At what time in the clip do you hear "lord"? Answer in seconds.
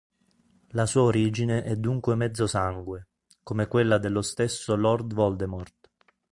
4.75-5.13